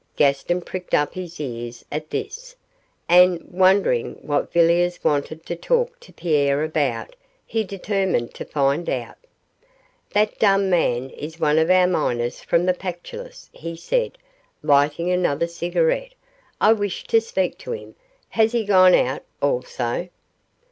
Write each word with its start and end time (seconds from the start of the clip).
Gaston 0.15 0.61
pricked 0.61 0.95
up 0.95 1.13
his 1.13 1.39
ears 1.39 1.85
at 1.91 2.09
this, 2.09 2.55
and, 3.07 3.39
wondering 3.51 4.15
what 4.23 4.51
Villiers 4.51 5.03
wanted 5.03 5.45
to 5.45 5.55
talk 5.55 5.99
to 5.99 6.11
Pierre 6.11 6.63
about, 6.63 7.15
he 7.45 7.63
determined 7.63 8.33
to 8.33 8.43
find 8.43 8.89
out. 8.89 9.15
'That 10.09 10.39
dumb 10.39 10.71
man 10.71 11.11
is 11.11 11.39
one 11.39 11.59
of 11.59 11.69
our 11.69 11.85
miners 11.85 12.39
from 12.41 12.65
the 12.65 12.73
Pactolus,' 12.73 13.51
he 13.53 13.75
said, 13.75 14.17
lighting 14.63 15.11
another 15.11 15.45
cigarette; 15.45 16.15
'I 16.59 16.73
wish 16.73 17.03
to 17.03 17.21
speak 17.21 17.59
to 17.59 17.71
him 17.71 17.93
has 18.29 18.53
he 18.53 18.65
gone 18.65 18.95
out 18.95 19.21
also? 19.39 20.09